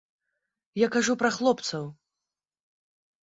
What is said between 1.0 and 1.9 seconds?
пра хлопцаў.